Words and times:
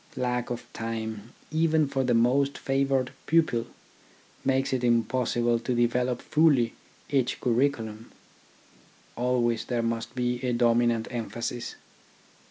Lack 0.17 0.49
of 0.49 0.65
time, 0.73 1.31
even 1.51 1.87
for 1.87 2.03
the 2.03 2.15
most 2.15 2.57
favoured 2.57 3.11
pupil, 3.27 3.67
makes 4.43 4.71
TECHNICAL 4.71 4.77
EDUCATION 4.77 4.79
39 4.81 4.81
it 4.81 4.97
impossible 5.53 5.59
to 5.59 5.75
develop 5.75 6.21
fully 6.23 6.73
each 7.11 7.39
curriculum. 7.39 8.11
Always 9.15 9.65
there 9.65 9.83
must 9.83 10.15
be 10.15 10.43
a 10.43 10.53
dominant 10.53 11.07
emphasis. 11.11 11.75